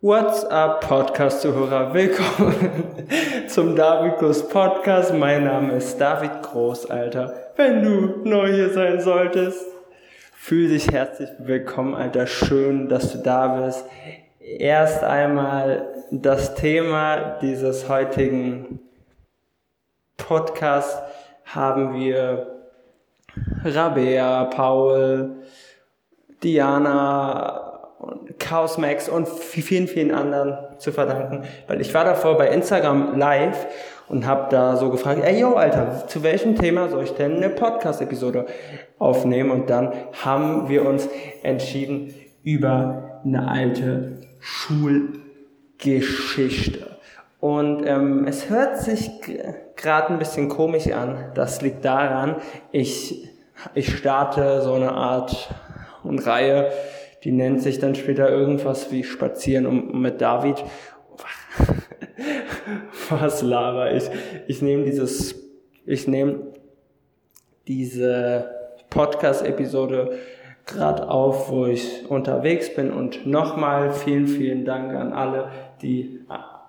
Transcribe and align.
What's 0.00 0.44
up, 0.44 0.82
Podcast-Zuhörer? 0.82 1.92
Willkommen 1.92 2.84
zum 3.48 3.74
David 3.74 4.18
Groß 4.18 4.48
Podcast. 4.48 5.12
Mein 5.12 5.42
Name 5.42 5.72
ist 5.72 6.00
David 6.00 6.40
Groß, 6.40 6.88
Alter. 6.88 7.34
Wenn 7.56 7.82
du 7.82 8.20
neu 8.22 8.46
hier 8.46 8.72
sein 8.72 9.00
solltest, 9.00 9.66
fühl 10.36 10.68
dich 10.68 10.88
herzlich 10.92 11.30
willkommen, 11.40 11.96
Alter. 11.96 12.28
Schön, 12.28 12.88
dass 12.88 13.10
du 13.10 13.18
da 13.18 13.48
bist. 13.48 13.84
Erst 14.38 15.02
einmal 15.02 15.88
das 16.12 16.54
Thema 16.54 17.36
dieses 17.42 17.88
heutigen 17.88 18.78
Podcasts 20.16 20.96
haben 21.44 21.94
wir 21.94 22.46
Rabea, 23.64 24.44
Paul, 24.44 25.38
Diana, 26.44 27.68
Chaos 28.38 28.78
Max 28.78 29.08
und 29.08 29.28
vielen, 29.28 29.88
vielen 29.88 30.12
anderen 30.12 30.56
zu 30.78 30.92
verdanken. 30.92 31.42
Weil 31.66 31.80
ich 31.80 31.92
war 31.94 32.04
davor 32.04 32.36
bei 32.36 32.48
Instagram 32.48 33.18
live 33.18 33.66
und 34.08 34.24
habe 34.26 34.46
da 34.50 34.76
so 34.76 34.90
gefragt, 34.90 35.22
ey 35.24 35.40
yo, 35.40 35.54
Alter, 35.54 36.06
zu 36.06 36.22
welchem 36.22 36.54
Thema 36.56 36.88
soll 36.88 37.02
ich 37.04 37.14
denn 37.14 37.36
eine 37.36 37.48
Podcast-Episode 37.50 38.46
aufnehmen? 38.98 39.50
Und 39.50 39.68
dann 39.68 39.92
haben 40.24 40.68
wir 40.68 40.86
uns 40.86 41.08
entschieden 41.42 42.14
über 42.42 43.20
eine 43.24 43.50
alte 43.50 44.20
Schulgeschichte. 44.38 46.86
Und 47.40 47.86
ähm, 47.86 48.26
es 48.26 48.50
hört 48.50 48.78
sich 48.78 49.10
gerade 49.76 50.12
ein 50.12 50.18
bisschen 50.18 50.48
komisch 50.48 50.90
an. 50.92 51.30
Das 51.34 51.62
liegt 51.62 51.84
daran, 51.84 52.34
ich, 52.72 53.28
ich 53.74 53.96
starte 53.96 54.60
so 54.62 54.72
eine 54.74 54.90
Art 54.92 55.54
und 56.02 56.26
Reihe, 56.26 56.72
die 57.28 57.32
nennt 57.32 57.60
sich 57.60 57.78
dann 57.78 57.94
später 57.94 58.30
irgendwas 58.30 58.90
wie 58.90 59.04
Spazieren 59.04 59.66
um, 59.66 60.00
mit 60.00 60.22
David. 60.22 60.64
Was 63.10 63.42
laber 63.42 63.92
ich? 63.94 64.04
Ich 64.46 64.62
nehme 64.62 64.84
dieses, 64.84 65.34
ich 65.84 66.08
nehme 66.08 66.46
diese 67.66 68.48
Podcast-Episode 68.88 70.12
gerade 70.64 71.10
auf, 71.10 71.50
wo 71.50 71.66
ich 71.66 72.06
unterwegs 72.08 72.74
bin 72.74 72.90
und 72.90 73.26
nochmal 73.26 73.92
vielen, 73.92 74.26
vielen 74.26 74.64
Dank 74.64 74.94
an 74.94 75.12
alle, 75.12 75.50
die 75.82 76.20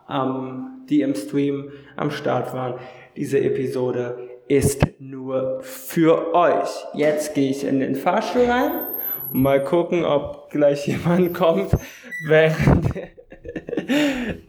am, 0.07 0.83
die 0.89 0.99
im 0.99 1.16
Stream 1.16 1.71
am 1.95 2.11
Start 2.11 2.53
waren. 2.53 2.73
Diese 3.16 3.39
Episode 3.39 4.27
ist 4.49 4.85
nur 4.99 5.59
für 5.61 6.33
euch. 6.35 6.67
Jetzt 6.95 7.33
gehe 7.33 7.49
ich 7.49 7.66
in 7.66 7.79
den 7.79 7.95
Fahrstuhl 7.95 8.44
rein. 8.44 8.88
Mal 9.31 9.63
gucken, 9.63 10.05
ob 10.05 10.49
gleich 10.49 10.88
jemand 10.88 11.33
kommt. 11.33 11.72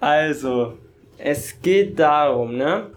Also, 0.01 0.79
es 1.19 1.61
geht 1.61 1.99
darum, 1.99 2.57
ne? 2.57 2.91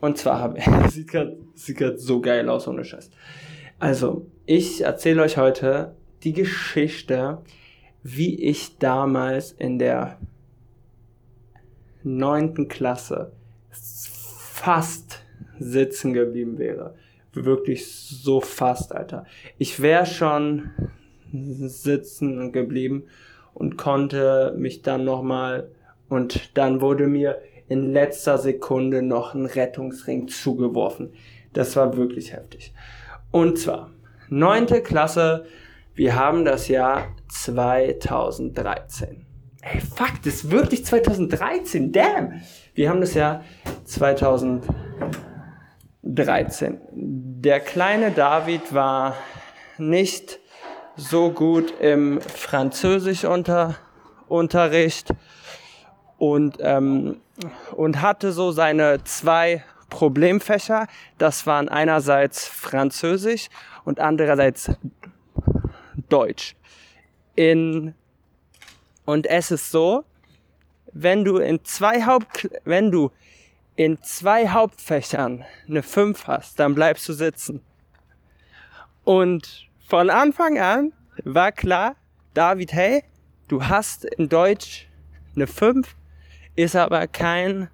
Und 0.00 0.18
zwar 0.18 0.38
habe 0.38 0.58
ich, 0.58 0.64
sieht 0.90 1.08
gerade 1.08 1.36
sieht 1.54 1.78
grad 1.78 1.98
so 1.98 2.20
geil 2.20 2.48
aus, 2.48 2.68
ohne 2.68 2.84
Scheiß. 2.84 3.10
Also, 3.78 4.26
ich 4.44 4.82
erzähle 4.82 5.22
euch 5.22 5.36
heute 5.36 5.96
die 6.22 6.32
Geschichte, 6.32 7.38
wie 8.02 8.40
ich 8.42 8.78
damals 8.78 9.52
in 9.52 9.78
der 9.78 10.18
neunten 12.02 12.68
Klasse 12.68 13.32
fast 13.70 15.22
sitzen 15.58 16.12
geblieben 16.12 16.58
wäre. 16.58 16.94
Wirklich 17.32 17.86
so 17.86 18.40
fast, 18.40 18.94
Alter. 18.94 19.26
Ich 19.58 19.80
wäre 19.82 20.06
schon 20.06 20.70
sitzen 21.32 22.52
geblieben 22.52 23.04
und 23.54 23.76
konnte 23.76 24.54
mich 24.56 24.82
dann 24.82 25.04
nochmal 25.04 25.70
und 26.08 26.56
dann 26.56 26.80
wurde 26.80 27.06
mir 27.06 27.40
in 27.68 27.92
letzter 27.92 28.38
Sekunde 28.38 29.02
noch 29.02 29.34
ein 29.34 29.46
Rettungsring 29.46 30.28
zugeworfen. 30.28 31.12
Das 31.52 31.74
war 31.76 31.96
wirklich 31.96 32.32
heftig. 32.32 32.72
Und 33.30 33.58
zwar, 33.58 33.90
neunte 34.28 34.82
Klasse, 34.82 35.46
wir 35.94 36.14
haben 36.14 36.44
das 36.44 36.68
Jahr 36.68 37.08
2013. 37.28 39.26
Ey, 39.62 39.80
fuck, 39.80 40.22
das 40.22 40.34
ist 40.34 40.50
wirklich 40.50 40.84
2013, 40.84 41.90
damn! 41.90 42.42
Wir 42.74 42.90
haben 42.90 43.00
das 43.00 43.14
Jahr 43.14 43.42
2013. 43.84 46.80
Der 46.92 47.60
kleine 47.60 48.10
David 48.12 48.74
war 48.74 49.16
nicht 49.78 50.38
so 50.96 51.30
gut 51.30 51.72
im 51.80 52.20
Französischunterricht 52.20 55.14
und, 56.18 56.58
ähm, 56.60 57.20
und 57.72 58.00
hatte 58.00 58.32
so 58.32 58.52
seine 58.52 59.04
zwei 59.04 59.62
Problemfächer. 59.90 60.86
Das 61.18 61.46
waren 61.46 61.68
einerseits 61.68 62.48
Französisch 62.48 63.48
und 63.84 64.00
andererseits 64.00 64.70
Deutsch. 66.08 66.56
In, 67.34 67.94
und 69.04 69.26
es 69.26 69.50
ist 69.50 69.70
so, 69.70 70.04
wenn 70.92 71.24
du 71.24 71.38
in 71.38 71.64
zwei 71.64 72.06
Haupt, 72.06 72.48
wenn 72.64 72.90
du 72.90 73.10
in 73.76 74.02
zwei 74.02 74.48
Hauptfächern 74.48 75.44
eine 75.68 75.82
5 75.82 76.26
hast, 76.26 76.58
dann 76.58 76.74
bleibst 76.74 77.06
du 77.08 77.12
sitzen. 77.12 77.60
Und 79.04 79.68
von 79.88 80.10
Anfang 80.10 80.58
an 80.58 80.92
war 81.24 81.52
klar, 81.52 81.96
David, 82.34 82.72
hey, 82.72 83.04
du 83.48 83.64
hast 83.64 84.04
in 84.04 84.28
Deutsch 84.28 84.88
eine 85.34 85.46
5, 85.46 85.94
ist 86.56 86.76
aber 86.76 87.06
kein, 87.06 87.68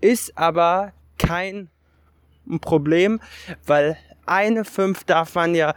ist 0.00 0.36
aber 0.38 0.92
kein 1.18 1.68
Problem, 2.60 3.20
weil 3.66 3.98
eine 4.26 4.64
5 4.64 5.04
darf 5.04 5.34
man 5.34 5.54
ja 5.54 5.74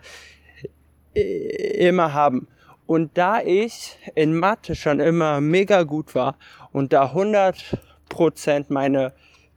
immer 1.14 2.14
haben. 2.14 2.48
Und 2.86 3.18
da 3.18 3.42
ich 3.42 3.98
in 4.16 4.38
Mathe 4.38 4.76
schon 4.76 5.00
immer 5.00 5.42
mega 5.42 5.84
gut 5.84 6.14
war 6.14 6.38
und 6.72 6.94
da 6.94 7.06
100% 7.14 8.66
meine 8.70 9.14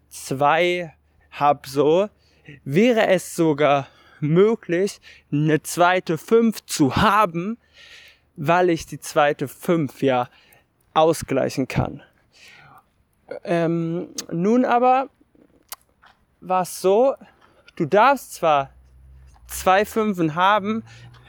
2 0.09 0.93
hab 1.33 1.67
so, 1.67 2.09
wäre 2.65 3.09
es 3.09 3.35
sogar 3.35 3.89
möglich, 4.29 5.01
eine 5.31 5.63
zweite 5.63 6.19
5 6.19 6.65
zu 6.67 6.97
haben, 6.97 7.59
weil 8.37 8.71
ich 8.71 8.87
die 8.87 9.01
zweite 9.01 9.49
5 9.49 10.03
ja 10.03 10.29
ausgleichen 10.95 11.69
kann. 11.69 12.03
Ähm, 13.43 14.09
nun 14.31 14.65
aber 14.65 15.09
war 16.41 16.63
es 16.63 16.81
so, 16.81 17.15
du 17.77 17.87
darfst 17.87 18.35
zwar 18.35 18.71
zwei 19.47 19.85
Fünfen 19.85 20.35
haben, 20.35 20.85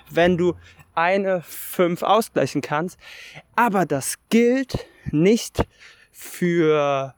wenn 0.10 0.38
du 0.38 0.56
eine 0.94 1.42
5 1.42 2.04
ausgleichen 2.04 2.62
kannst, 2.62 2.98
aber 3.56 3.86
das 3.86 4.16
gilt 4.30 4.86
nicht 5.12 5.66
für 6.12 7.14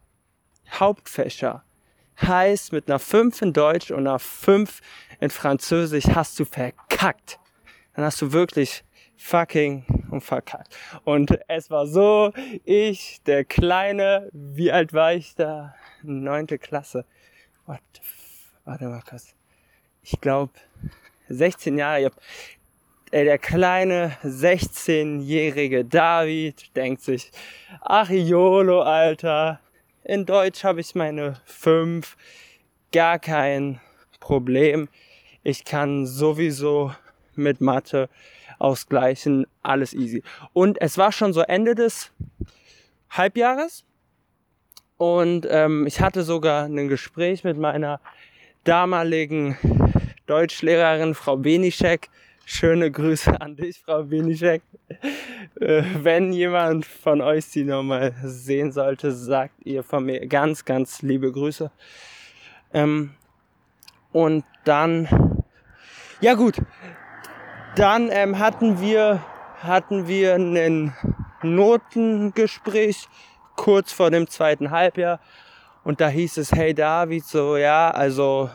Hauptfächer. 0.71 1.63
Heißt, 2.21 2.71
mit 2.71 2.89
einer 2.89 2.99
5 2.99 3.41
in 3.41 3.53
Deutsch 3.53 3.91
und 3.91 4.07
einer 4.07 4.19
5 4.19 4.81
in 5.19 5.29
Französisch 5.29 6.05
hast 6.13 6.39
du 6.39 6.45
verkackt. 6.45 7.39
Dann 7.93 8.05
hast 8.05 8.21
du 8.21 8.31
wirklich 8.31 8.83
fucking 9.17 9.85
und 10.11 10.21
verkackt. 10.21 10.75
Und 11.03 11.39
es 11.47 11.69
war 11.69 11.87
so, 11.87 12.31
ich, 12.63 13.21
der 13.25 13.43
Kleine, 13.43 14.29
wie 14.31 14.71
alt 14.71 14.93
war 14.93 15.13
ich 15.13 15.35
da? 15.35 15.75
Neunte 16.03 16.57
Klasse. 16.59 17.05
What 17.65 17.81
Warte 18.65 18.85
mal 18.85 19.01
kurz. 19.07 19.33
Ich 20.03 20.19
glaube, 20.19 20.51
16 21.29 21.77
Jahre. 21.77 21.99
Ich 21.99 22.05
hab, 22.05 22.15
ey, 23.11 23.23
der 23.23 23.37
kleine 23.37 24.17
16-jährige 24.23 25.85
David 25.85 26.75
denkt 26.75 27.01
sich, 27.01 27.31
ach 27.81 28.09
YOLO, 28.09 28.81
Alter. 28.81 29.61
In 30.07 30.25
Deutsch 30.25 30.63
habe 30.63 30.79
ich 30.79 30.95
meine 30.95 31.35
5. 31.43 32.15
Gar 32.93 33.19
kein 33.19 33.81
Problem. 34.21 34.87
Ich 35.43 35.65
kann 35.65 36.05
sowieso 36.05 36.93
mit 37.35 37.59
Mathe 37.59 38.07
ausgleichen, 38.57 39.47
alles 39.63 39.93
easy. 39.93 40.23
Und 40.53 40.79
es 40.79 40.97
war 40.97 41.11
schon 41.11 41.33
so 41.33 41.41
Ende 41.41 41.75
des 41.75 42.13
Halbjahres 43.09 43.83
und 44.95 45.45
ähm, 45.49 45.85
ich 45.85 45.99
hatte 45.99 46.23
sogar 46.23 46.67
ein 46.67 46.87
Gespräch 46.87 47.43
mit 47.43 47.57
meiner 47.57 47.99
damaligen 48.63 49.57
Deutschlehrerin, 50.25 51.15
Frau 51.15 51.35
Benischek. 51.35 52.07
Schöne 52.49 52.89
Grüße 52.89 53.41
an 53.41 53.57
dich, 53.57 53.81
Frau 53.81 54.03
Benischek. 54.03 54.61
Äh, 55.59 55.83
wenn 56.01 56.31
jemand 56.31 56.85
von 56.85 57.19
euch 57.19 57.45
sie 57.45 57.65
nochmal 57.65 58.13
sehen 58.23 58.71
sollte, 58.71 59.11
sagt 59.11 59.65
ihr 59.65 59.83
von 59.83 60.05
mir 60.05 60.25
ganz, 60.27 60.63
ganz 60.63 61.01
liebe 61.01 61.29
Grüße. 61.29 61.69
Ähm, 62.73 63.11
und 64.13 64.45
dann 64.63 65.43
ja 66.21 66.35
gut, 66.35 66.55
dann 67.75 68.09
ähm, 68.11 68.39
hatten 68.39 68.79
wir 68.79 69.21
hatten 69.61 70.07
wir 70.07 70.35
einen 70.35 70.93
Notengespräch 71.41 73.09
kurz 73.57 73.91
vor 73.91 74.09
dem 74.09 74.29
zweiten 74.29 74.71
Halbjahr 74.71 75.19
und 75.83 75.99
da 75.99 76.07
hieß 76.07 76.37
es, 76.37 76.53
hey 76.53 76.73
David, 76.73 77.25
so 77.25 77.57
ja, 77.57 77.91
also 77.91 78.49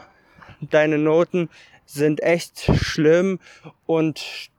deine 0.63 0.97
Noten 0.97 1.51
sind 1.93 2.23
echt 2.23 2.71
schlimm 2.75 3.39
und 3.87 4.51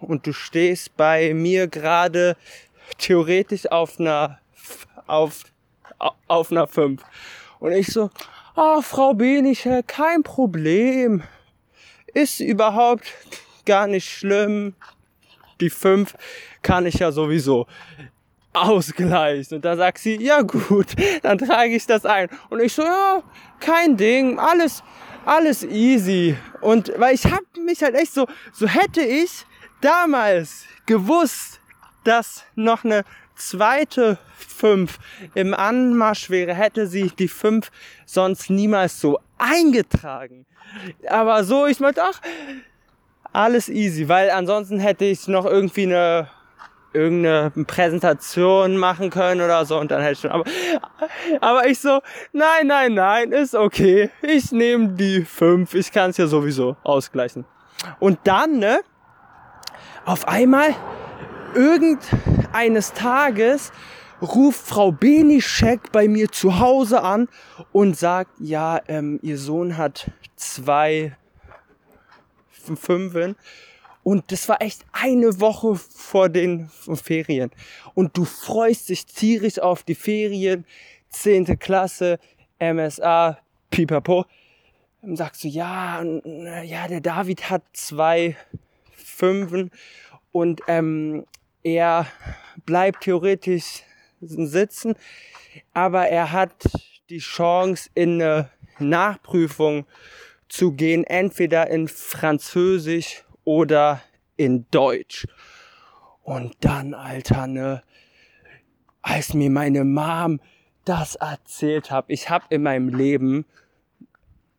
und 0.00 0.26
du 0.26 0.32
stehst 0.32 0.96
bei 0.96 1.34
mir 1.34 1.66
gerade 1.66 2.36
theoretisch 2.98 3.70
auf 3.70 4.00
einer 4.00 4.38
auf 5.06 5.44
auf 6.28 6.50
einer 6.50 6.66
5. 6.66 7.02
Und 7.58 7.72
ich 7.72 7.88
so, 7.88 8.10
ah, 8.54 8.80
Frau 8.80 9.14
Beniche, 9.14 9.82
kein 9.86 10.22
Problem. 10.22 11.22
Ist 12.12 12.40
überhaupt 12.40 13.04
gar 13.66 13.86
nicht 13.86 14.08
schlimm. 14.08 14.74
Die 15.60 15.70
5 15.70 16.14
kann 16.62 16.86
ich 16.86 16.94
ja 16.94 17.12
sowieso 17.12 17.66
ausgleichen. 18.52 19.56
Und 19.56 19.64
da 19.64 19.76
sagt 19.76 19.98
sie, 19.98 20.20
ja 20.22 20.42
gut, 20.42 20.86
dann 21.22 21.38
trage 21.38 21.74
ich 21.74 21.86
das 21.86 22.04
ein. 22.04 22.28
Und 22.48 22.60
ich 22.60 22.72
so, 22.72 22.82
ja, 22.82 23.22
kein 23.60 23.96
Ding, 23.96 24.38
alles, 24.38 24.82
alles 25.24 25.62
easy. 25.64 26.36
Und 26.60 26.92
weil 26.96 27.14
ich 27.14 27.24
habe 27.24 27.44
mich 27.64 27.82
halt 27.82 27.94
echt 27.94 28.14
so, 28.14 28.26
so 28.52 28.66
hätte 28.66 29.02
ich 29.02 29.46
damals 29.80 30.64
gewusst, 30.86 31.60
dass 32.04 32.44
noch 32.54 32.84
eine 32.84 33.04
zweite 33.34 34.18
5 34.36 34.98
im 35.34 35.54
Anmarsch 35.54 36.30
wäre, 36.30 36.54
hätte 36.54 36.86
sie 36.86 37.10
die 37.10 37.28
5 37.28 37.70
sonst 38.04 38.50
niemals 38.50 39.00
so 39.00 39.18
eingetragen. 39.38 40.46
Aber 41.08 41.44
so, 41.44 41.66
ich 41.66 41.80
meinte, 41.80 42.02
ach, 42.02 42.20
alles 43.32 43.68
easy, 43.68 44.08
weil 44.08 44.30
ansonsten 44.30 44.78
hätte 44.78 45.04
ich 45.04 45.28
noch 45.28 45.46
irgendwie 45.46 45.84
eine 45.84 46.28
irgendeine 46.92 47.50
Präsentation 47.66 48.76
machen 48.76 49.10
können 49.10 49.40
oder 49.40 49.64
so 49.64 49.78
und 49.78 49.90
dann 49.90 50.02
hätte 50.02 50.12
ich 50.12 50.20
schon, 50.20 50.30
aber, 50.30 50.44
aber 51.40 51.66
ich 51.66 51.78
so, 51.78 52.00
nein, 52.32 52.66
nein, 52.66 52.94
nein, 52.94 53.32
ist 53.32 53.54
okay. 53.54 54.10
Ich 54.22 54.52
nehme 54.52 54.88
die 54.88 55.24
5, 55.24 55.74
ich 55.74 55.92
kann 55.92 56.10
es 56.10 56.16
ja 56.16 56.26
sowieso 56.26 56.76
ausgleichen. 56.82 57.44
Und 57.98 58.18
dann, 58.24 58.58
ne, 58.58 58.80
auf 60.04 60.26
einmal 60.28 60.74
irgendeines 61.54 62.92
Tages 62.92 63.72
ruft 64.20 64.66
Frau 64.66 64.92
Benischek 64.92 65.92
bei 65.92 66.08
mir 66.08 66.30
zu 66.30 66.58
Hause 66.58 67.02
an 67.02 67.28
und 67.72 67.96
sagt, 67.96 68.32
ja, 68.38 68.80
ähm, 68.88 69.18
ihr 69.22 69.38
Sohn 69.38 69.76
hat 69.76 70.10
zwei 70.36 71.16
Fünfen. 72.50 73.36
Und 74.02 74.32
das 74.32 74.48
war 74.48 74.62
echt 74.62 74.84
eine 74.92 75.40
Woche 75.40 75.74
vor 75.76 76.28
den 76.28 76.68
Ferien. 76.68 77.50
Und 77.94 78.16
du 78.16 78.24
freust 78.24 78.88
dich 78.88 79.06
tierisch 79.06 79.58
auf 79.58 79.82
die 79.82 79.94
Ferien, 79.94 80.64
zehnte 81.10 81.56
Klasse, 81.56 82.18
MSA, 82.58 83.38
pipapo. 83.70 84.24
Dann 85.02 85.16
sagst 85.16 85.44
du, 85.44 85.48
ja, 85.48 86.02
ja, 86.62 86.88
der 86.88 87.00
David 87.00 87.50
hat 87.50 87.62
zwei 87.72 88.36
Fünfen 88.92 89.70
und 90.32 90.60
ähm, 90.66 91.26
er 91.62 92.06
bleibt 92.64 93.02
theoretisch 93.04 93.82
sitzen, 94.20 94.94
aber 95.72 96.08
er 96.08 96.32
hat 96.32 96.52
die 97.08 97.18
Chance, 97.18 97.90
in 97.94 98.20
eine 98.22 98.50
Nachprüfung 98.78 99.86
zu 100.48 100.72
gehen, 100.72 101.04
entweder 101.04 101.70
in 101.70 101.88
Französisch 101.88 103.24
oder 103.44 104.02
in 104.36 104.66
Deutsch. 104.70 105.26
Und 106.22 106.56
dann, 106.60 106.94
Alter, 106.94 107.46
ne, 107.46 107.82
als 109.02 109.34
mir 109.34 109.50
meine 109.50 109.84
Mom 109.84 110.40
das 110.84 111.16
erzählt 111.16 111.90
hat, 111.90 112.06
ich 112.08 112.30
habe 112.30 112.46
in 112.50 112.62
meinem 112.62 112.88
Leben 112.88 113.44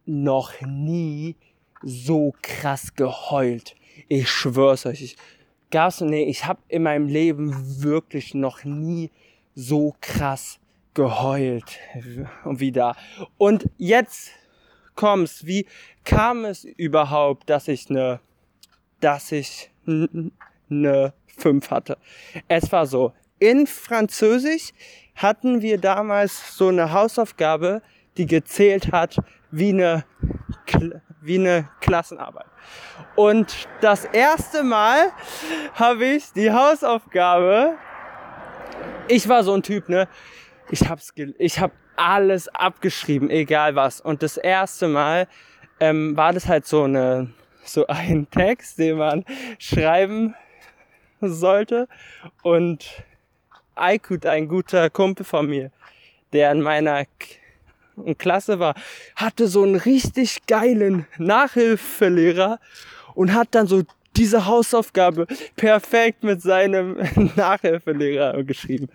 noch 0.06 0.54
nie 0.62 1.36
so 1.82 2.34
krass 2.42 2.96
geheult. 2.96 3.76
Ich 4.08 4.30
schwör's 4.30 4.86
euch. 4.86 5.02
Ich 5.02 5.18
gab's 5.72 6.02
nee, 6.02 6.26
ich 6.26 6.46
habe 6.46 6.62
in 6.68 6.84
meinem 6.84 7.08
Leben 7.08 7.82
wirklich 7.82 8.34
noch 8.34 8.64
nie 8.64 9.10
so 9.56 9.96
krass 10.02 10.60
geheult 10.94 11.80
wie 12.46 12.72
da. 12.72 12.96
Und 13.38 13.70
jetzt 13.78 14.32
kommt's, 14.96 15.46
wie 15.46 15.66
kam 16.04 16.46
es 16.46 16.64
überhaupt, 16.64 17.50
dass 17.50 17.68
ich 17.68 17.90
eine 17.90 18.20
dass 19.02 19.32
ich 19.32 19.70
eine 19.86 21.14
5 21.38 21.70
hatte? 21.70 21.98
Es 22.48 22.72
war 22.72 22.86
so, 22.86 23.14
in 23.40 23.68
Französisch 23.68 24.72
hatten 25.16 25.62
wir 25.62 25.78
damals 25.78 26.56
so 26.56 26.70
eine 26.70 26.94
Hausaufgabe, 26.94 27.82
die 28.18 28.26
gezählt 28.26 28.92
hat 28.92 29.18
wie 29.52 29.70
eine 29.70 30.06
wie 31.22 31.38
eine 31.38 31.70
Klassenarbeit. 31.80 32.48
Und 33.16 33.68
das 33.82 34.06
erste 34.06 34.64
Mal 34.64 35.12
habe 35.76 36.06
ich 36.06 36.32
die 36.34 36.52
Hausaufgabe, 36.52 37.78
ich 39.08 39.28
war 39.28 39.44
so 39.44 39.54
ein 39.54 39.64
Typ, 39.64 39.90
ne? 39.90 40.08
Ich 40.70 40.90
hab's, 40.90 41.14
ich 41.16 41.60
hab 41.60 41.72
alles 41.96 42.48
abgeschrieben, 42.48 43.30
egal 43.30 43.76
was. 43.76 44.02
Und 44.02 44.24
das 44.24 44.38
erste 44.38 44.88
Mal 44.88 45.28
ähm, 45.80 46.16
war 46.16 46.34
das 46.34 46.48
halt 46.48 46.66
so 46.66 46.84
eine, 46.84 47.30
so 47.64 47.88
ein 47.88 48.30
Text, 48.30 48.80
den 48.80 48.98
man 48.98 49.26
schreiben 49.60 50.36
sollte. 51.22 51.88
Und 52.44 53.04
Aykut, 53.76 54.26
ein 54.26 54.48
guter 54.48 54.90
Kumpel 54.90 55.26
von 55.26 55.48
mir, 55.48 55.72
der 56.34 56.52
in 56.52 56.62
meiner 56.62 57.06
Klasse 58.18 58.60
war, 58.60 58.76
hatte 59.16 59.48
so 59.48 59.64
einen 59.64 59.76
richtig 59.76 60.46
geilen 60.48 61.08
Nachhilfelehrer 61.18 62.60
und 63.14 63.34
hat 63.34 63.50
dann 63.52 63.68
so 63.68 63.84
diese 64.16 64.46
Hausaufgabe 64.46 65.28
perfekt 65.56 66.24
mit 66.24 66.42
seinem 66.42 66.98
Nachhilfelehrer 67.36 68.44
geschrieben. 68.44 68.90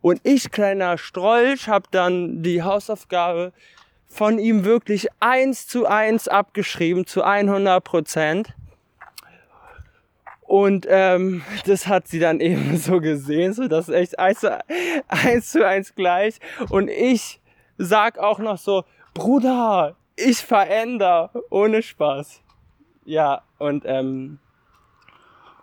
Und 0.00 0.20
ich, 0.24 0.50
kleiner 0.50 0.98
Strolch, 0.98 1.68
habe 1.68 1.86
dann 1.90 2.42
die 2.42 2.62
Hausaufgabe 2.62 3.52
von 4.10 4.38
ihm 4.38 4.64
wirklich 4.64 5.08
eins 5.20 5.66
zu 5.66 5.86
eins 5.86 6.28
abgeschrieben, 6.28 7.06
zu 7.06 7.22
100 7.22 7.82
Prozent. 7.82 8.54
Und 10.42 10.84
ähm, 10.90 11.42
das 11.66 11.86
hat 11.86 12.08
sie 12.08 12.18
dann 12.18 12.40
eben 12.40 12.76
so 12.76 13.00
gesehen, 13.00 13.54
so 13.54 13.68
das 13.68 13.88
ist 13.88 13.94
echt 13.94 14.18
eins 14.18 14.40
zu 14.40 14.64
eins, 15.08 15.50
zu 15.50 15.66
eins 15.66 15.94
gleich. 15.94 16.40
Und 16.68 16.88
ich 16.88 17.40
sag 17.78 18.18
auch 18.18 18.40
noch 18.40 18.58
so, 18.58 18.84
Bruder, 19.14 19.96
ich 20.16 20.38
veränder, 20.38 21.30
ohne 21.48 21.82
Spaß. 21.82 22.42
Ja, 23.04 23.42
und, 23.58 23.84
ähm, 23.86 24.38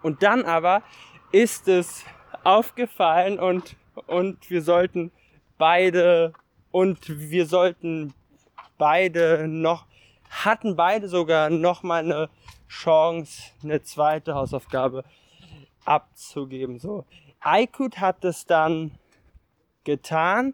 und 0.02 0.24
dann 0.24 0.46
aber 0.46 0.84
ist 1.32 1.68
es 1.68 2.04
aufgefallen 2.44 3.40
und, 3.40 3.76
und 4.08 4.50
wir 4.50 4.62
sollten 4.62 5.12
beide, 5.58 6.34
und 6.72 7.00
wir 7.08 7.46
sollten 7.46 8.14
beide 8.78 9.48
noch, 9.48 9.86
hatten 10.30 10.76
beide 10.76 11.08
sogar 11.08 11.50
noch 11.50 11.84
mal 11.84 12.04
eine 12.04 12.30
Chance, 12.68 13.52
eine 13.64 13.82
zweite 13.82 14.36
Hausaufgabe 14.36 15.04
abzugeben, 15.86 16.80
so. 16.80 17.06
Aykut 17.40 18.00
hat 18.00 18.26
es 18.26 18.46
dann 18.46 18.92
getan 19.84 20.54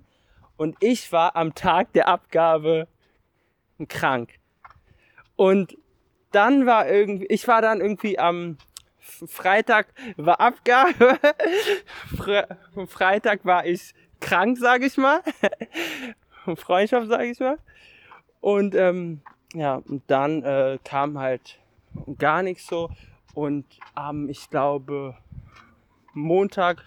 und 0.58 0.77
ich 0.80 1.12
war 1.12 1.36
am 1.36 1.56
Tag 1.56 1.94
der 1.94 2.08
Abgabe 2.08 2.88
krank. 3.88 4.39
Und 5.36 5.75
dann 6.32 6.65
war 6.65 6.88
irgendwie, 6.88 7.25
ich 7.27 7.48
war 7.48 7.62
dann 7.62 7.82
irgendwie 7.82 8.20
am 8.20 8.58
Freitag 9.00 9.88
war 10.18 10.39
Abgabe. 10.39 11.20
Freitag 12.88 13.46
war 13.46 13.65
ich 13.65 13.94
krank, 14.20 14.58
sage 14.58 14.86
ich 14.86 14.98
mal. 14.98 15.22
Freundschaft, 16.56 17.08
sage 17.08 17.25
ich 17.25 17.39
mal. 17.39 17.58
Und 18.43 18.75
ähm, 18.75 19.21
ja, 19.53 19.75
und 19.75 20.03
dann 20.07 20.43
äh, 20.43 20.77
kam 20.83 21.17
halt 21.17 21.59
gar 22.17 22.43
nichts 22.43 22.67
so. 22.67 22.89
Und 23.33 23.65
am, 23.95 24.27
ich 24.27 24.50
glaube, 24.50 25.15
Montag 26.13 26.83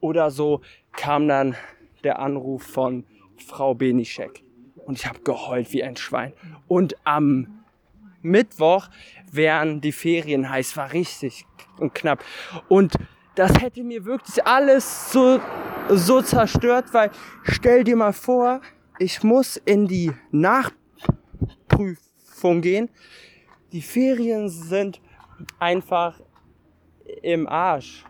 oder 0.00 0.30
so 0.30 0.60
kam 0.92 1.26
dann 1.26 1.56
der 2.04 2.18
Anruf 2.18 2.62
von 2.62 3.06
Frau 3.38 3.72
Benischek. 3.72 4.44
Und 4.84 4.98
ich 4.98 5.06
habe 5.06 5.20
geheult 5.20 5.72
wie 5.72 5.82
ein 5.82 5.96
Schwein. 5.96 6.34
Und 6.66 6.94
am 7.04 7.64
Mittwoch 8.20 8.90
wären 9.32 9.80
die 9.80 9.92
Ferien 9.92 10.50
heiß, 10.50 10.76
war 10.76 10.92
richtig 10.92 11.46
und 11.78 11.94
knapp. 11.94 12.22
Und 12.68 12.98
das 13.34 13.58
hätte 13.62 13.82
mir 13.82 14.04
wirklich 14.04 14.46
alles 14.46 15.10
so, 15.10 15.40
so 15.88 16.20
zerstört, 16.20 16.92
weil 16.92 17.10
stell 17.44 17.82
dir 17.82 17.96
mal 17.96 18.12
vor, 18.12 18.60
ich 18.98 19.22
muss 19.22 19.56
in 19.56 19.86
die 19.86 20.12
Nachprüfung 21.78 22.60
gehen. 22.60 22.88
Die 23.72 23.82
Ferien 23.82 24.48
sind 24.48 25.00
einfach 25.58 26.14
im 27.22 27.48
Arsch. 27.48 28.04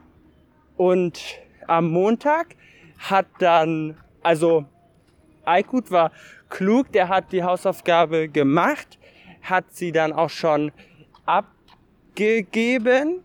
Und 0.76 1.20
am 1.66 1.90
Montag 1.90 2.56
hat 2.98 3.26
dann, 3.38 3.96
also 4.22 4.64
Aykut 5.44 5.90
war 5.90 6.12
klug, 6.48 6.92
der 6.92 7.08
hat 7.08 7.32
die 7.32 7.42
Hausaufgabe 7.42 8.28
gemacht, 8.28 8.98
hat 9.42 9.64
sie 9.70 9.92
dann 9.92 10.12
auch 10.12 10.30
schon 10.30 10.72
abgegeben, 11.26 13.22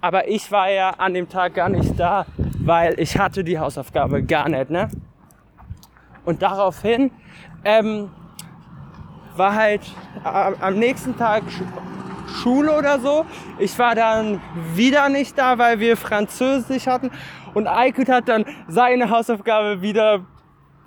aber 0.00 0.28
ich 0.28 0.50
war 0.52 0.70
ja 0.70 0.90
an 0.90 1.14
dem 1.14 1.28
Tag 1.28 1.54
gar 1.54 1.68
nicht 1.68 1.98
da, 1.98 2.26
weil 2.60 2.98
ich 3.00 3.18
hatte 3.18 3.42
die 3.42 3.58
Hausaufgabe 3.58 4.22
gar 4.22 4.48
nicht, 4.48 4.70
ne? 4.70 4.88
Und 6.24 6.42
daraufhin 6.42 7.10
ähm, 7.64 8.10
war 9.36 9.54
halt 9.54 9.82
am 10.22 10.78
nächsten 10.78 11.16
Tag 11.16 11.42
Schule 12.42 12.76
oder 12.76 12.98
so. 12.98 13.26
Ich 13.58 13.78
war 13.78 13.94
dann 13.94 14.40
wieder 14.74 15.08
nicht 15.08 15.38
da, 15.38 15.58
weil 15.58 15.80
wir 15.80 15.96
Französisch 15.96 16.86
hatten. 16.86 17.10
Und 17.54 17.68
Aykut 17.68 18.08
hat 18.08 18.28
dann 18.28 18.44
seine 18.68 19.10
Hausaufgabe 19.10 19.82
wieder 19.82 20.24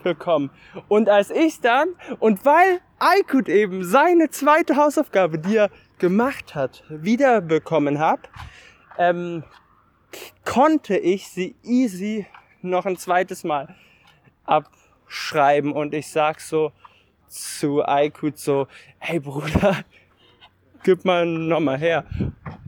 bekommen. 0.03 0.49
Und 0.87 1.09
als 1.09 1.29
ich 1.29 1.61
dann, 1.61 1.89
und 2.19 2.45
weil 2.45 2.81
Aykut 2.99 3.49
eben 3.49 3.83
seine 3.83 4.29
zweite 4.29 4.75
Hausaufgabe, 4.75 5.39
die 5.39 5.57
er 5.57 5.69
gemacht 5.97 6.55
hat, 6.55 6.83
wieder 6.89 7.41
bekommen 7.41 7.99
hat, 7.99 8.29
ähm, 8.97 9.43
konnte 10.45 10.97
ich 10.97 11.29
sie 11.29 11.55
easy 11.63 12.25
noch 12.61 12.85
ein 12.85 12.97
zweites 12.97 13.43
Mal 13.43 13.75
abschreiben. 14.45 15.71
Und 15.71 15.93
ich 15.93 16.09
sag 16.09 16.41
so 16.41 16.71
zu 17.27 17.83
Aykut 17.83 18.37
so, 18.37 18.67
hey 18.99 19.19
Bruder, 19.19 19.77
gib 20.83 21.05
mal 21.05 21.25
nochmal 21.25 21.77
her. 21.77 22.05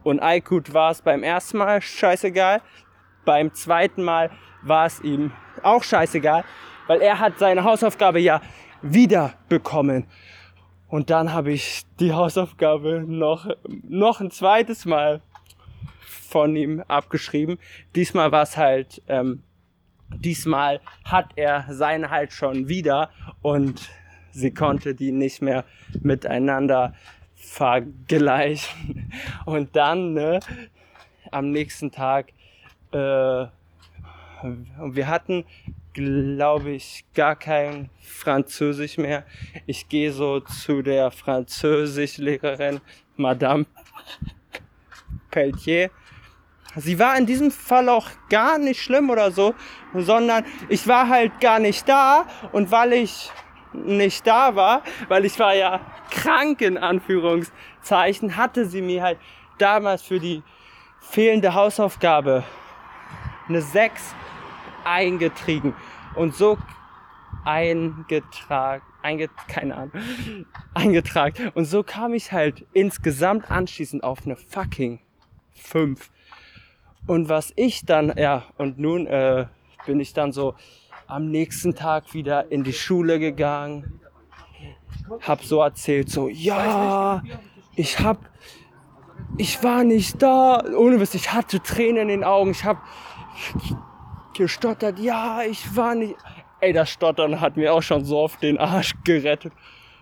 Und 0.03 0.21
Aykut 0.21 0.73
war 0.73 0.91
es 0.91 1.01
beim 1.01 1.23
ersten 1.23 1.57
Mal 1.57 1.81
scheißegal. 1.81 2.61
Beim 3.25 3.53
zweiten 3.53 4.03
Mal 4.03 4.31
war 4.61 4.85
es 4.85 4.99
ihm 5.01 5.31
auch 5.63 5.83
scheißegal, 5.83 6.43
weil 6.87 7.01
er 7.01 7.19
hat 7.19 7.37
seine 7.39 7.63
Hausaufgabe 7.63 8.19
ja 8.19 8.41
wieder 8.81 9.33
bekommen. 9.47 10.07
Und 10.87 11.09
dann 11.09 11.31
habe 11.33 11.51
ich 11.51 11.83
die 11.99 12.13
Hausaufgabe 12.13 13.03
noch, 13.05 13.47
noch 13.83 14.21
ein 14.21 14.31
zweites 14.31 14.85
Mal 14.85 15.21
von 15.99 16.55
ihm 16.55 16.83
abgeschrieben. 16.87 17.59
Diesmal 17.95 18.31
war 18.31 18.43
es 18.43 18.57
halt, 18.57 19.01
ähm, 19.07 19.43
diesmal 20.09 20.81
hat 21.05 21.31
er 21.35 21.65
seine 21.69 22.09
halt 22.09 22.33
schon 22.33 22.67
wieder 22.67 23.11
und 23.41 23.89
sie 24.31 24.51
konnte 24.51 24.95
die 24.95 25.11
nicht 25.11 25.41
mehr 25.41 25.65
miteinander 26.01 26.93
vergleichen. 27.35 29.11
Und 29.45 29.75
dann, 29.75 30.13
ne, 30.13 30.39
am 31.31 31.51
nächsten 31.51 31.91
Tag, 31.91 32.33
äh, 32.91 32.97
wir 34.41 35.07
hatten, 35.07 35.45
glaube 35.93 36.71
ich, 36.71 37.05
gar 37.13 37.35
kein 37.35 37.89
Französisch 37.99 38.97
mehr. 38.97 39.25
Ich 39.65 39.89
gehe 39.89 40.11
so 40.11 40.39
zu 40.39 40.81
der 40.81 41.11
Französischlehrerin, 41.11 42.79
Madame 43.17 43.65
Pelletier. 45.31 45.91
Sie 46.75 46.99
war 46.99 47.17
in 47.17 47.25
diesem 47.25 47.51
Fall 47.51 47.89
auch 47.89 48.09
gar 48.29 48.57
nicht 48.57 48.81
schlimm 48.81 49.09
oder 49.09 49.31
so, 49.31 49.55
sondern 49.93 50.45
ich 50.69 50.87
war 50.87 51.09
halt 51.09 51.39
gar 51.41 51.59
nicht 51.59 51.89
da 51.89 52.27
und 52.51 52.71
weil 52.71 52.93
ich 52.93 53.31
nicht 53.73 54.25
da 54.25 54.55
war, 54.55 54.83
weil 55.07 55.25
ich 55.25 55.37
war 55.39 55.55
ja 55.55 55.81
krank 56.09 56.61
in 56.61 56.77
Anführungszeichen, 56.77 58.35
hatte 58.35 58.65
sie 58.65 58.81
mir 58.81 59.03
halt 59.03 59.19
damals 59.57 60.01
für 60.01 60.19
die 60.19 60.43
fehlende 60.99 61.53
Hausaufgabe 61.53 62.43
eine 63.47 63.61
6 63.61 64.15
eingetrieben 64.83 65.73
und 66.15 66.35
so 66.35 66.57
eingetragen, 67.45 68.83
einge, 69.01 69.29
keine 69.47 69.75
Ahnung, 69.75 69.91
eingetragen. 70.73 71.51
Und 71.55 71.65
so 71.65 71.83
kam 71.83 72.13
ich 72.13 72.31
halt 72.31 72.65
insgesamt 72.73 73.49
anschließend 73.49 74.03
auf 74.03 74.25
eine 74.25 74.35
fucking 74.35 74.99
5. 75.53 76.09
Und 77.07 77.29
was 77.29 77.53
ich 77.55 77.85
dann, 77.85 78.13
ja, 78.17 78.45
und 78.57 78.77
nun 78.77 79.07
äh, 79.07 79.47
bin 79.85 79.99
ich 79.99 80.13
dann 80.13 80.31
so 80.31 80.55
am 81.09 81.31
nächsten 81.31 81.73
Tag 81.73 82.13
wieder 82.13 82.51
in 82.51 82.63
die 82.63 82.73
Schule 82.73 83.19
gegangen, 83.19 83.99
hab 85.21 85.43
so 85.43 85.59
erzählt, 85.59 86.09
so, 86.09 86.29
ja, 86.29 87.23
ich 87.75 87.99
hab, 87.99 88.29
ich 89.37 89.63
war 89.63 89.83
nicht 89.83 90.21
da, 90.21 90.63
ohne 90.77 91.01
was, 91.01 91.15
ich 91.15 91.33
hatte 91.33 91.61
Tränen 91.61 92.03
in 92.03 92.07
den 92.09 92.23
Augen, 92.23 92.51
ich 92.51 92.63
hab 92.63 92.77
gestottert, 94.35 94.99
ja, 94.99 95.41
ich 95.41 95.75
war 95.75 95.95
nicht, 95.95 96.15
ey, 96.59 96.73
das 96.73 96.91
Stottern 96.91 97.41
hat 97.41 97.57
mir 97.57 97.73
auch 97.73 97.81
schon 97.81 98.05
so 98.05 98.19
oft 98.19 98.43
den 98.43 98.59
Arsch 98.59 98.93
gerettet. 99.03 99.53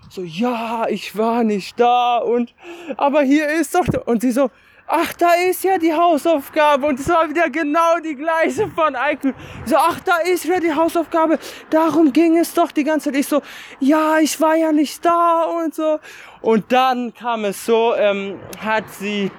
So, 0.10 0.24
ja, 0.24 0.88
ich 0.90 1.18
war 1.18 1.44
nicht 1.44 1.80
da 1.80 2.18
und, 2.18 2.54
aber 2.98 3.22
hier 3.22 3.48
ist 3.50 3.76
doch, 3.76 3.86
und 4.06 4.22
sie 4.22 4.32
so, 4.32 4.50
ach, 4.88 5.13
da 5.13 5.34
ist 5.34 5.63
ja 5.63 5.77
die 5.77 5.94
Hausaufgabe. 5.94 6.88
Und 6.88 7.00
es 7.00 7.10
war 7.10 7.29
wieder 7.29 7.50
genau 7.50 8.00
die 8.03 8.15
gleiche 8.15 8.67
von 8.70 8.96
Eikut. 8.96 9.36
So, 9.65 9.75
ach, 9.77 10.00
da 10.00 10.17
ist 10.20 10.46
wieder 10.46 10.62
die 10.62 10.74
Hausaufgabe. 10.74 11.38
Darum 11.70 12.13
ging 12.13 12.38
es 12.38 12.53
doch 12.53 12.72
die 12.72 12.84
ganze 12.84 13.12
Zeit. 13.12 13.20
Ich 13.20 13.27
so, 13.27 13.41
ja, 13.79 14.20
ich 14.20 14.39
war 14.41 14.56
ja 14.56 14.72
nicht 14.72 15.03
da 15.06 15.44
und 15.44 15.75
so. 15.75 16.00
Und 16.41 16.72
dann 16.72 17.13
kam 17.13 17.46
es 17.46 17.65
so, 17.65 17.94
ähm, 17.96 18.39
hat 18.60 18.89
sie 18.89 19.29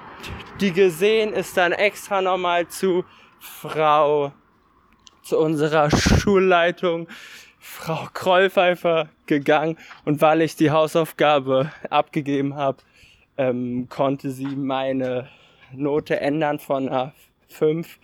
die 0.61 0.71
gesehen, 0.71 1.33
ist 1.33 1.57
dann 1.57 1.71
extra 1.71 2.21
nochmal 2.21 2.67
zu 2.67 3.03
Frau, 3.39 4.33
zu 5.23 5.39
unserer 5.39 5.89
Schulleitung, 5.89 7.07
Frau 7.59 8.07
Krollpfeifer 8.13 9.09
gegangen. 9.25 9.77
Und 10.05 10.21
weil 10.21 10.41
ich 10.41 10.55
die 10.55 10.71
Hausaufgabe 10.71 11.71
abgegeben 11.89 12.55
habe, 12.55 12.77
ähm, 13.39 13.87
konnte 13.89 14.29
sie 14.31 14.55
meine 14.55 15.27
Note 15.71 16.19
ändern 16.19 16.59
von 16.59 16.89
einer 16.89 17.13
5 17.47 17.99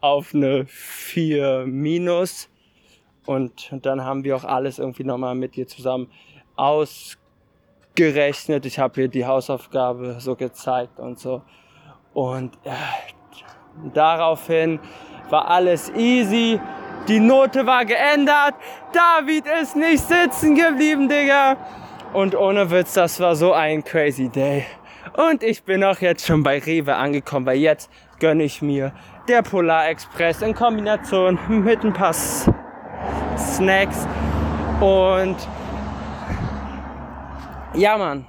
auf 0.00 0.34
eine 0.34 0.66
4 0.66 1.66
minus. 1.66 2.48
Und, 3.24 3.72
dann 3.82 4.04
haben 4.04 4.24
wir 4.24 4.34
auch 4.34 4.42
alles 4.42 4.80
irgendwie 4.80 5.04
nochmal 5.04 5.36
mit 5.36 5.56
ihr 5.56 5.68
zusammen 5.68 6.10
ausgerechnet. 6.56 8.66
Ich 8.66 8.80
habe 8.80 9.02
ihr 9.02 9.08
die 9.08 9.24
Hausaufgabe 9.24 10.16
so 10.18 10.34
gezeigt 10.34 10.98
und 10.98 11.20
so. 11.20 11.42
Und 12.12 12.56
äh, 12.64 12.72
daraufhin 13.94 14.80
war 15.30 15.48
alles 15.48 15.92
easy. 15.94 16.60
Die 17.06 17.20
Note 17.20 17.64
war 17.64 17.84
geändert. 17.84 18.56
David 18.92 19.44
ist 19.62 19.76
nicht 19.76 20.02
sitzen 20.02 20.56
geblieben, 20.56 21.08
Digga. 21.08 21.56
Und 22.12 22.34
ohne 22.34 22.70
Witz, 22.70 22.92
das 22.92 23.20
war 23.20 23.34
so 23.36 23.54
ein 23.54 23.82
crazy 23.82 24.28
day. 24.28 24.66
Und 25.16 25.42
ich 25.42 25.62
bin 25.62 25.82
auch 25.82 25.98
jetzt 26.00 26.26
schon 26.26 26.42
bei 26.42 26.58
Rewe 26.58 26.94
angekommen, 26.94 27.46
weil 27.46 27.56
jetzt 27.56 27.90
gönne 28.20 28.42
ich 28.42 28.60
mir 28.60 28.92
der 29.28 29.40
Polar 29.40 29.88
Express 29.88 30.42
in 30.42 30.54
Kombination 30.54 31.38
mit 31.48 31.82
ein 31.82 31.92
paar 31.94 32.12
Snacks. 32.12 34.06
Und 34.80 35.36
ja, 37.74 37.96
Mann, 37.96 38.26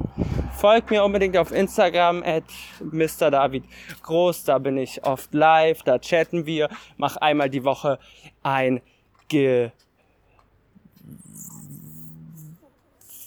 folgt 0.56 0.90
mir 0.90 1.04
unbedingt 1.04 1.36
auf 1.36 1.52
Instagram 1.52 2.24
at 2.24 2.46
Mr. 2.80 3.32
David 3.32 3.66
Groß. 4.02 4.46
Da 4.46 4.60
bin 4.60 4.78
ich 4.78 5.04
oft 5.04 5.34
live, 5.34 5.84
da 5.84 6.00
chatten 6.00 6.46
wir. 6.46 6.70
Mach 6.96 7.18
einmal 7.18 7.50
die 7.50 7.66
Woche 7.66 8.00
ein 8.44 8.80
Ge 9.28 9.72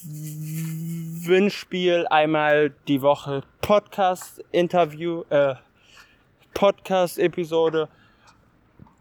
Gewinnspiel, 0.07 2.07
einmal 2.09 2.73
die 2.87 3.03
Woche 3.03 3.43
Podcast-Interview, 3.61 5.25
äh, 5.31 5.55
Podcast-Episode. 6.55 7.89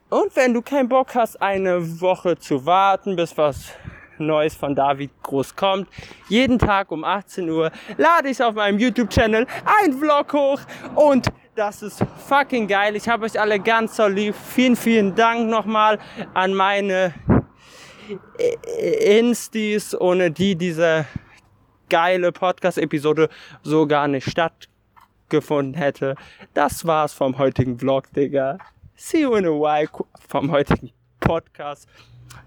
Und 0.09 0.35
wenn 0.35 0.53
du 0.53 0.61
keinen 0.61 0.89
Bock 0.89 1.13
hast, 1.13 1.41
eine 1.41 2.01
Woche 2.01 2.37
zu 2.37 2.65
warten, 2.65 3.15
bis 3.15 3.37
was 3.37 3.73
Neues 4.17 4.55
von 4.55 4.73
David 4.73 5.11
Groß 5.21 5.55
kommt, 5.55 5.87
jeden 6.29 6.57
Tag 6.57 6.91
um 6.91 7.03
18 7.03 7.49
Uhr 7.49 7.71
lade 7.97 8.29
ich 8.29 8.41
auf 8.41 8.55
meinem 8.55 8.79
YouTube-Channel 8.79 9.45
ein 9.83 9.93
Vlog 9.93 10.33
hoch 10.33 10.61
und 10.95 11.27
das 11.55 11.83
ist 11.83 12.03
fucking 12.27 12.67
geil. 12.67 12.95
Ich 12.95 13.07
habe 13.07 13.25
euch 13.25 13.39
alle 13.39 13.59
ganz 13.59 13.95
so 13.95 14.07
lieb. 14.07 14.35
Vielen, 14.35 14.75
vielen 14.75 15.15
Dank 15.15 15.47
nochmal 15.47 15.99
an 16.33 16.53
meine 16.53 17.13
Instis, 18.99 19.99
ohne 19.99 20.31
die 20.31 20.55
diese 20.55 21.05
geile 21.89 22.31
Podcast-Episode 22.31 23.29
so 23.63 23.87
gar 23.87 24.07
nicht 24.07 24.29
stattgefunden 24.29 25.75
hätte. 25.75 26.15
Das 26.53 26.85
war's 26.85 27.13
vom 27.13 27.37
heutigen 27.37 27.77
Vlog, 27.77 28.11
Digga. 28.13 28.57
See 28.95 29.21
you 29.21 29.35
in 29.35 29.45
a 29.45 29.49
while 29.49 29.89
vom 30.27 30.51
heutigen 30.51 30.91
Podcast. 31.19 31.87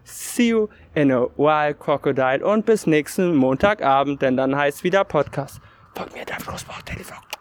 See 0.05 0.49
you 0.49 0.69
in 0.95 1.13
a 1.13 1.27
while, 1.37 1.75
Crocodile. 1.75 2.45
Und 2.45 2.67
bis 2.67 2.87
nächsten 2.87 3.35
Montagabend, 3.35 4.23
denn 4.23 4.37
dann 4.37 4.57
heißt 4.57 4.83
wieder 4.85 5.05
Podcast. 5.05 5.61
Folgt 5.95 6.15
mir, 6.15 6.25
der 6.25 6.37
Großbach 6.39 6.83
Daily 6.83 7.05
Vlog. 7.05 7.38